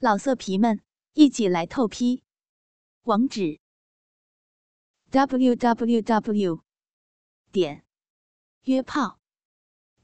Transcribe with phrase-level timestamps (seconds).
[0.00, 0.80] 老色皮们，
[1.14, 2.22] 一起来透批！
[3.02, 3.58] 网址
[5.10, 6.62] ：w w w
[7.50, 7.84] 点
[8.62, 9.18] 约炮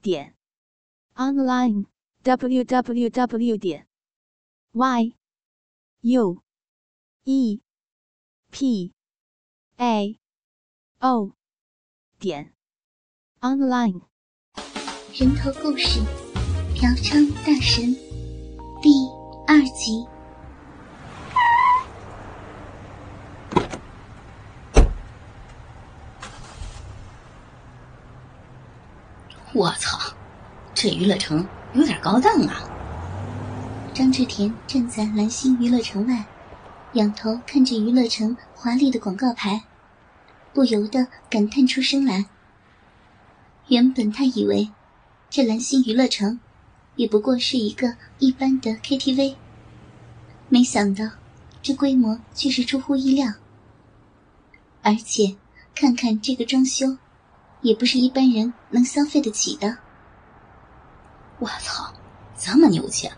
[0.01, 0.35] 点
[1.13, 1.85] online
[2.23, 3.87] w w w 点
[4.73, 5.15] y
[6.01, 6.43] u
[7.23, 7.61] e
[8.51, 8.93] p
[9.77, 10.19] a
[10.99, 11.31] o
[12.19, 12.53] 点
[13.39, 14.01] online。
[15.13, 16.01] 人头故事，
[16.73, 17.93] 嫖娼大神，
[18.81, 19.14] 第
[19.47, 20.05] 二集。
[29.53, 29.97] 我操，
[30.73, 32.63] 这娱乐城有点高档啊！
[33.93, 36.25] 张志田站在蓝星娱乐城外，
[36.93, 39.63] 仰头看着娱乐城华丽的广告牌，
[40.53, 42.25] 不由得感叹出声来。
[43.67, 44.71] 原本他以为，
[45.29, 46.39] 这蓝星娱乐城
[46.95, 49.35] 也不过是一个一般的 KTV，
[50.49, 51.09] 没想到
[51.61, 53.33] 这规模却是出乎意料。
[54.81, 55.35] 而且
[55.73, 56.97] 看看这个装修，
[57.61, 59.77] 也不是一般人能消费得起的。
[61.39, 61.93] 我操，
[62.37, 63.09] 这么牛气，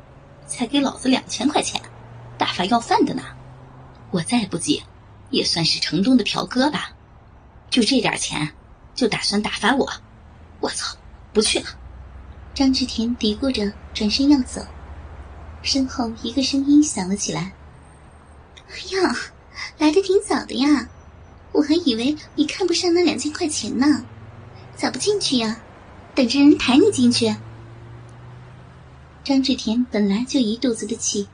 [0.47, 1.81] 才给老子两千块钱，
[2.37, 3.23] 大发要饭的呢！
[4.09, 4.81] 我再不济，
[5.29, 6.91] 也算是城东的嫖哥吧？
[7.69, 8.53] 就这点钱，
[8.95, 9.87] 就打算打发我？
[10.61, 10.97] 我操，
[11.33, 11.65] 不去了！
[12.57, 14.65] 张志田嘀咕着转身要走，
[15.61, 17.53] 身后一个声音响了起来
[18.67, 19.15] ：“哎呀，
[19.77, 20.89] 来的挺早的呀，
[21.51, 24.03] 我还以为你看不上那两千块钱呢，
[24.75, 25.59] 咋不进去呀？
[26.15, 27.35] 等着人抬你进去。”
[29.23, 31.27] 张志田本来就一肚子的气，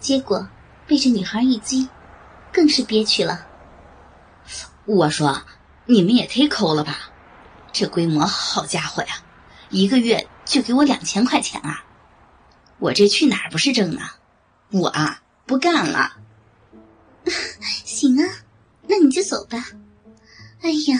[0.00, 0.48] 结果
[0.88, 1.88] 被这女孩一激，
[2.52, 3.46] 更是憋屈了。
[4.84, 5.42] 我说
[5.86, 7.10] ：“你们也忒抠了吧！
[7.72, 9.22] 这规模，好家伙呀，
[9.70, 11.84] 一个月就给我两千块钱啊！
[12.78, 14.02] 我这去哪儿不是挣呢？
[14.70, 16.12] 我啊，不干了。
[17.84, 18.28] 行啊，
[18.86, 19.66] 那你就走吧。
[20.60, 20.98] 哎呀，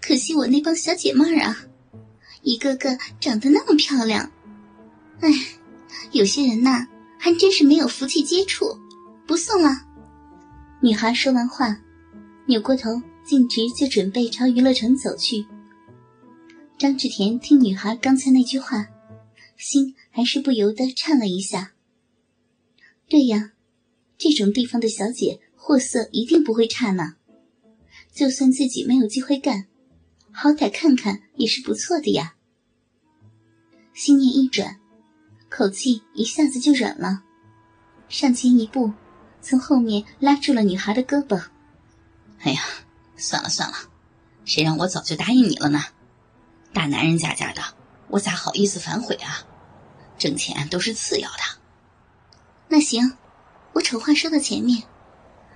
[0.00, 1.56] 可惜我那帮小姐妹儿啊，
[2.42, 4.30] 一个个长得那么漂亮。
[5.20, 5.28] 哎，
[6.12, 6.86] 有些人呐，
[7.18, 8.78] 还真是没有福气接触，
[9.26, 9.70] 不送了。
[10.80, 11.76] 女孩说完话，
[12.46, 15.46] 扭过头，径直就准备朝娱乐城走去。
[16.80, 18.88] 张志田听女孩刚才那句话，
[19.58, 21.74] 心还是不由得颤了一下。
[23.06, 23.52] 对呀，
[24.16, 27.16] 这种地方的小姐货色一定不会差呢。
[28.14, 29.66] 就算自己没有机会干，
[30.32, 32.36] 好歹看看也是不错的呀。
[33.92, 34.80] 心念一转，
[35.50, 37.24] 口气一下子就软了，
[38.08, 38.90] 上前一步，
[39.42, 41.44] 从后面拉住了女孩的胳膊。
[42.38, 42.62] 哎呀，
[43.18, 43.76] 算了算了，
[44.46, 45.78] 谁让我早就答应你了呢？
[46.72, 47.62] 大男人家家的，
[48.08, 49.46] 我咋好意思反悔啊？
[50.18, 51.38] 挣钱都是次要的。
[52.68, 53.16] 那行，
[53.72, 54.84] 我丑话说到前面，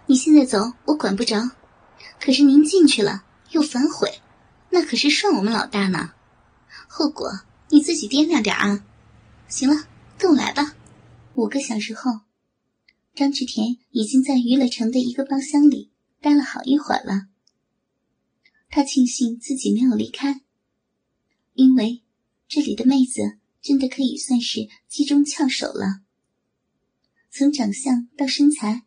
[0.07, 1.51] 你现在走我管不着，
[2.21, 4.21] 可是您进去了又反悔，
[4.71, 6.13] 那可是涮我们老大呢。
[6.89, 8.85] 后果你自己掂量点啊。
[9.47, 9.85] 行了，
[10.19, 10.75] 跟我来吧。
[11.35, 12.21] 五个小时后，
[13.15, 17.27] 张志田已经在娱乐城的一个包厢里待了好一会儿了。
[18.69, 20.41] 他庆幸自己没有离开。
[21.55, 22.03] 因为
[22.47, 26.03] 这里的妹子真的可以算是机中翘首了，
[27.31, 28.83] 从长相到身材，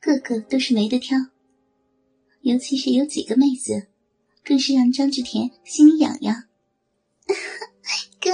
[0.00, 1.18] 个个都是没得挑。
[2.40, 3.88] 尤其是有几个妹子，
[4.44, 6.44] 更是让张志田心里痒痒。
[8.20, 8.30] 哥，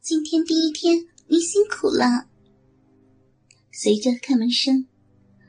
[0.00, 2.28] 今天第一天你辛苦了。
[3.72, 4.86] 随着开门声，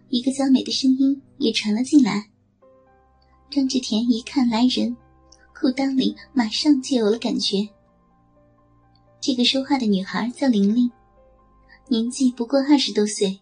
[0.09, 2.29] 一个娇美的声音也传了进来。
[3.49, 4.95] 张志田一看来人。
[5.57, 7.69] 裤裆里马上就有了感觉。
[9.21, 10.91] 这个说话的女孩叫玲玲，
[11.87, 13.39] 年纪不过二十多岁，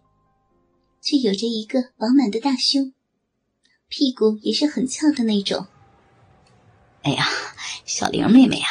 [1.01, 2.93] 却有着一个饱满的大胸，
[3.89, 5.65] 屁股也是很翘的那种。
[7.01, 7.25] 哎呀，
[7.83, 8.67] 小玲妹妹呀，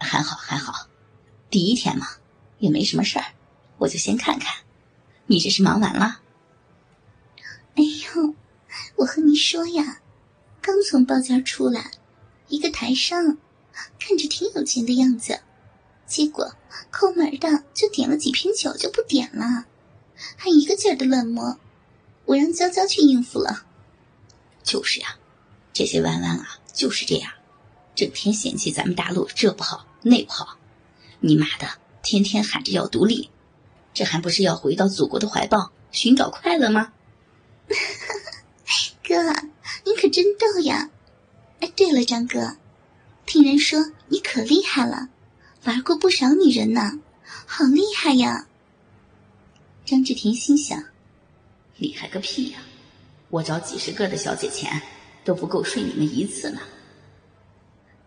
[0.00, 0.88] 还好还好，
[1.48, 2.06] 第一天嘛，
[2.58, 3.26] 也没什么事儿，
[3.78, 4.52] 我就先看看。
[5.26, 6.20] 你这是忙完了？
[7.76, 8.34] 哎呦，
[8.96, 10.00] 我和你说呀，
[10.60, 11.92] 刚从包间出来。
[12.48, 13.38] 一个台商，
[13.98, 15.40] 看着挺有钱的样子，
[16.06, 16.54] 结果
[16.90, 19.64] 抠门的就点了几瓶酒就不点了，
[20.36, 21.58] 还一个劲儿的乱摸，
[22.24, 23.64] 我让娇娇去应付了。
[24.62, 25.16] 就是呀，
[25.72, 27.32] 这些弯弯啊就是这样，
[27.94, 30.58] 整天嫌弃咱们大陆这不好那不好，
[31.20, 31.66] 你妈的
[32.02, 33.30] 天天喊着要独立，
[33.92, 36.92] 这还不是要回到祖国的怀抱寻找快乐吗？
[39.06, 39.14] 哥，
[39.84, 40.90] 你可真逗呀！
[41.60, 42.56] 哎，对了，张哥，
[43.24, 45.08] 听人说你可厉害了，
[45.64, 47.00] 玩过不少女人呢，
[47.46, 48.46] 好厉害呀！
[49.84, 50.84] 张志田心想：
[51.78, 52.58] 厉害个屁呀！
[53.30, 54.80] 我找几十个的小姐钱
[55.24, 56.60] 都不够睡你们一次呢。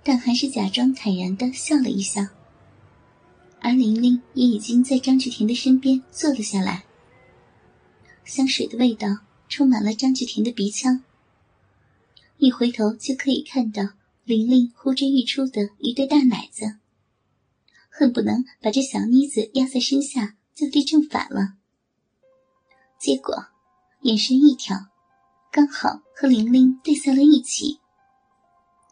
[0.03, 2.25] 但还是假装坦然的笑了一笑。
[3.61, 6.85] 而玲玲也已经在张志田的身边坐了下来。
[8.23, 9.07] 香水的味道
[9.49, 11.03] 充满了张志田的鼻腔，
[12.41, 13.83] 一回头就可以看到
[14.23, 16.77] 玲玲呼之欲出的一对大奶子，
[17.89, 21.55] 恨不能把这小妮子压在身下就地正法了。
[22.97, 23.35] 结果，
[24.03, 24.77] 眼神一挑，
[25.51, 27.81] 刚好和玲玲对在了一起。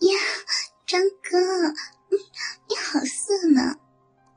[0.02, 0.20] 呀，
[0.86, 1.70] 张哥，
[2.12, 2.18] 你
[2.68, 3.78] 你好色呢！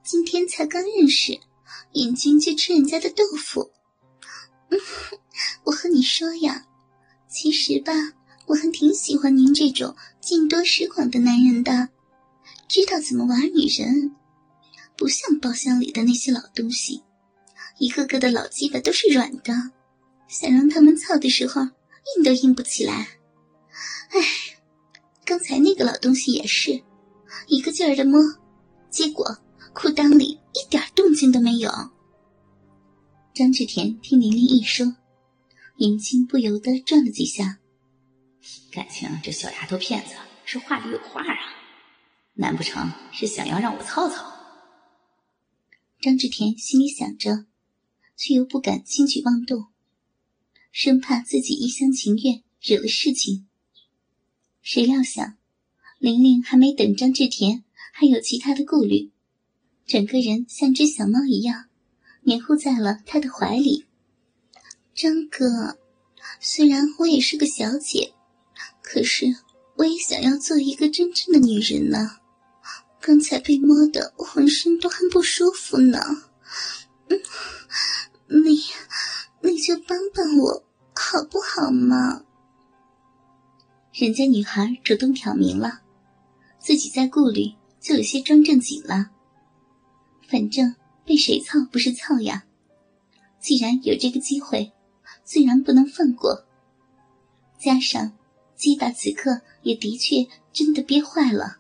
[0.05, 1.41] 今天才刚认识，
[1.95, 3.73] 眼睛就吃人家的豆腐。
[4.69, 4.79] 嗯
[5.65, 6.69] 我和你说呀，
[7.29, 7.93] 其实吧，
[8.51, 11.89] 我还挺喜欢您这种见多识广的男人的，
[12.69, 14.17] 知道怎么玩女人，
[14.97, 17.05] 不像包厢里的那些老东西，
[17.79, 19.55] 一个个的老鸡巴都是软的，
[20.27, 23.21] 想让他们操的时候硬都硬不起来。
[24.09, 24.21] 哎，
[25.25, 26.83] 刚才那个老东西也是，
[27.47, 28.21] 一个劲儿的摸，
[28.91, 29.39] 结果。
[29.73, 31.71] 裤裆里一点动静都没有。
[33.33, 34.97] 张志田听玲玲一说，
[35.77, 37.60] 眼睛不由得转了几下。
[38.73, 40.15] 感情这小丫头片子
[40.45, 41.35] 是话里有话啊，
[42.35, 44.33] 难不成是想要让我操操？
[46.01, 47.45] 张志田心里想着，
[48.17, 49.67] 却又不敢轻举妄动，
[50.73, 53.47] 生怕自己一厢情愿惹了事情。
[54.63, 55.37] 谁料想，
[55.99, 59.11] 玲玲还没等张志田，还有其他的顾虑。
[59.87, 61.69] 整个人像只小猫一样，
[62.23, 63.87] 黏糊在了他的怀里。
[64.95, 65.79] 张哥，
[66.41, 68.15] 虽然我也是个小姐，
[68.93, 69.27] 可是
[69.77, 72.17] 我也想要做一个真正的女人呢。
[73.01, 76.01] 刚才被摸的，浑身都很不舒服呢。
[77.09, 77.21] 嗯，
[78.45, 78.61] 你，
[79.43, 82.25] 你就帮帮我好不好嘛？
[83.93, 85.83] 人家女孩主动挑明了，
[86.59, 89.13] 自己在顾虑，就有些装正经了。
[90.29, 92.43] 反正被谁操不是操呀！
[93.39, 94.73] 既然有这个机会，
[95.23, 96.45] 自然不能放过。
[97.57, 98.13] 加上
[98.61, 101.57] 鸡巴此刻也的确真的憋坏了，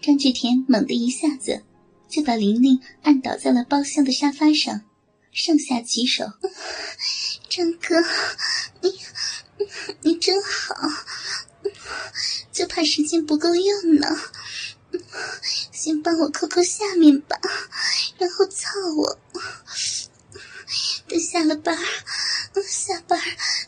[0.00, 1.64] 张志田猛地一下子
[2.08, 4.82] 就把玲玲按倒在了包厢的沙发上，
[5.32, 6.24] 上下其手。
[7.50, 8.00] 张哥，
[8.82, 9.00] 你
[10.02, 10.76] 你真好，
[12.52, 14.06] 就怕时间不够用呢。
[15.72, 17.36] 先帮我扣扣下面吧，
[18.18, 19.18] 然后操我。
[21.08, 21.76] 等下了班
[22.66, 23.20] 下班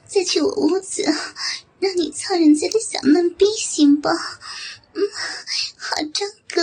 [0.06, 1.04] 再去我屋子，
[1.78, 4.08] 让你操人家的小嫩逼，行不？
[4.08, 5.02] 嗯，
[5.76, 6.62] 好，张哥。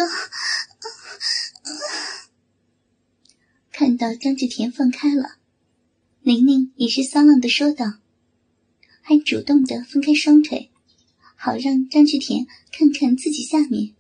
[3.72, 5.38] 看到张志田放开了，
[6.22, 7.86] 玲玲也是骚浪的说道，
[9.02, 10.72] 还主动的分开双腿，
[11.36, 13.94] 好让张志田看看自己下面。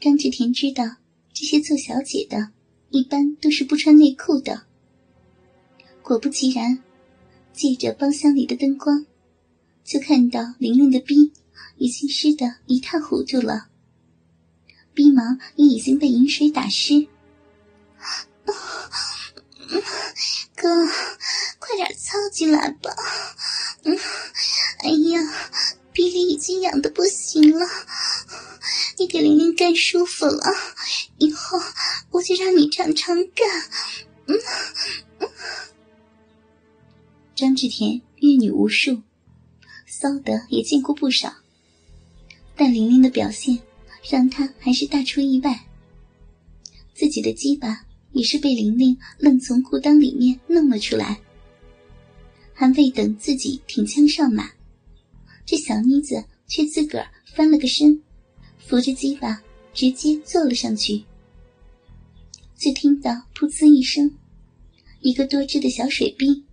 [0.00, 0.96] 张志田知道，
[1.32, 2.50] 这些做小姐的，
[2.90, 4.66] 一般都是不穿内裤的。
[6.02, 6.82] 果不其然，
[7.52, 9.06] 借着包厢里的灯光，
[9.84, 11.32] 就看到玲玲的逼
[11.76, 13.68] 已经湿得一塌糊涂了，
[14.94, 15.22] 逼毛
[15.56, 17.06] 也已经被饮水打湿。
[20.56, 20.86] 哥，
[21.58, 22.90] 快点操进来吧！
[23.82, 23.98] 嗯，
[24.78, 25.20] 哎呀，
[25.92, 27.66] 逼里已经痒的不行了。
[28.98, 30.42] 你给玲玲干舒服了，
[31.18, 31.60] 以后
[32.10, 33.46] 我就让你常常干。
[34.26, 34.40] 嗯。
[37.34, 39.02] 张志田阅女无数，
[39.96, 41.32] 骚的也见过不少，
[42.56, 43.56] 但玲玲的表现
[44.10, 45.66] 让他还是大出意外。
[46.94, 51.20] 自己的鸡巴也是被玲玲愣从裤裆里面弄了出来，
[52.52, 54.50] 还未等自己挺枪上马，
[55.46, 58.02] 这小妮子却自个儿翻了个身。
[58.58, 59.40] 扶着鸡巴，
[59.72, 61.04] 直接坐了上去。
[62.56, 64.10] 就听到“噗呲”一声，
[65.02, 66.44] 一个多汁的小水逼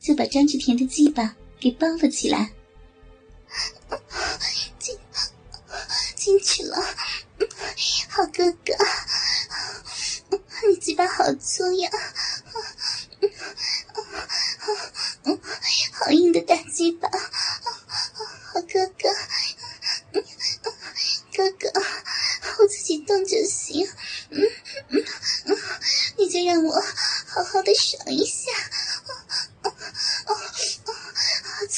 [0.00, 2.52] 就把张志田的鸡巴给包了起来。
[4.78, 4.98] 进
[6.16, 6.76] 进去了，
[8.08, 8.74] 好哥哥，
[10.68, 11.90] 你鸡巴好粗呀！
[15.92, 17.08] 好硬的大鸡巴，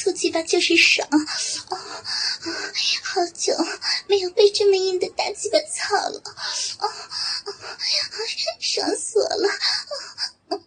[0.01, 1.05] 粗鸡巴就是爽。
[1.11, 1.77] 哦，
[3.03, 3.53] 好久
[4.07, 6.23] 没有被这么硬的大鸡巴操了。
[6.79, 6.87] 哦
[7.47, 7.53] 哦，
[8.61, 9.49] 爽死我了。
[10.47, 10.63] 哦哦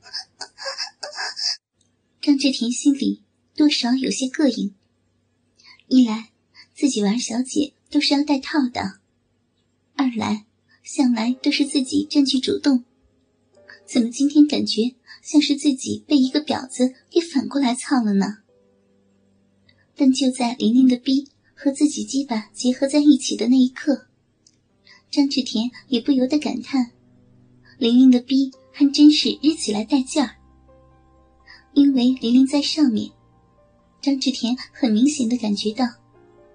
[2.39, 3.23] 志田心里
[3.57, 4.75] 多少有些膈应。
[5.87, 6.33] 一来，
[6.75, 8.99] 自己玩小姐都是要带套的；
[9.97, 10.45] 二来，
[10.83, 12.85] 向来都是自己占据主动，
[13.87, 18.43] 怎么今天感觉像是自己被一个婊子给反过来操了呢？
[20.03, 24.09] 但就在玲玲的逼和自己鸡巴结合在一起的那一刻，
[25.13, 26.91] 张志田也不由得感叹：
[27.79, 30.29] 玲玲的逼还真是日起来带劲儿。
[31.75, 33.09] 因为玲玲在上面，
[34.01, 35.87] 张志田很明显的感觉到，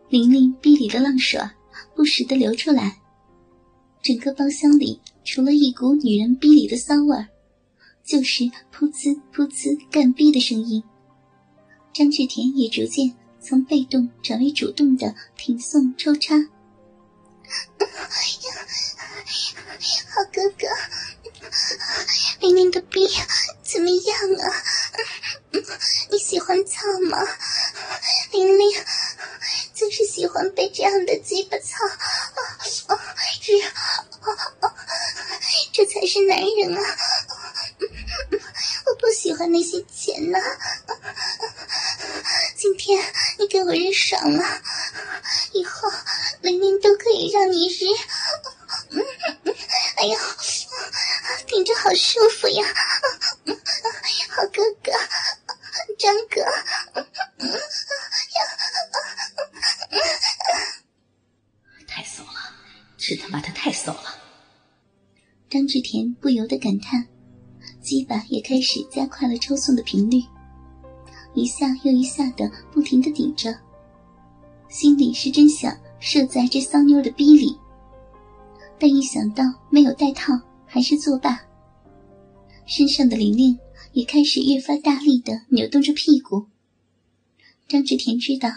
[0.10, 1.40] 玲玲逼里的浪水
[1.96, 3.00] 不时的流出来。
[4.04, 7.16] 整个包厢里除了一股女人逼里的骚味，
[8.04, 10.84] 就是噗呲噗呲干逼的声音。
[11.94, 16.36] 张志田也逐渐从被动转为主动的挺送抽插。
[20.10, 20.68] 好哥哥，
[22.40, 23.08] 玲玲的病
[23.64, 24.64] 怎么样啊？
[26.12, 27.18] 你喜欢操吗？
[28.32, 28.84] 玲玲
[29.74, 31.98] 真是喜欢被这样的鸡巴操啊！
[33.40, 33.52] 是，
[35.72, 36.82] 这才是男人啊！
[38.86, 40.40] 我不喜欢那些钱呐。
[42.58, 43.00] 今天
[43.38, 44.44] 你给我日爽了，
[45.54, 45.88] 以后
[46.42, 47.86] 玲玲都可以让你日。
[49.98, 50.20] 哎呀，
[51.46, 52.66] 听着好舒服呀！
[54.30, 54.92] 好哥哥，
[56.00, 56.44] 张哥，
[61.88, 62.54] 太骚了，
[62.98, 64.20] 真他妈的太骚了！
[65.48, 67.08] 张志田不由得感叹，
[67.84, 70.24] 鸡巴也开始加快了抽送的频率。
[71.38, 73.54] 一下又一下的不停的顶着，
[74.70, 77.56] 心里是真想射在这骚妞的逼里，
[78.80, 80.34] 但一想到没有带套，
[80.66, 81.40] 还是作罢。
[82.66, 83.56] 身上的玲玲
[83.92, 86.48] 也开始越发大力的扭动着屁股。
[87.68, 88.50] 张志田知道，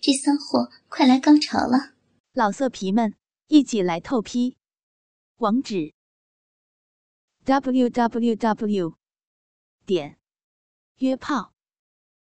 [0.00, 1.92] 这骚货快来高潮了。
[2.32, 3.12] 老色皮们，
[3.48, 4.56] 一起来透批！
[5.36, 5.92] 网址
[7.44, 8.94] ：w w w.
[9.84, 10.16] 点
[11.00, 11.53] 约炮。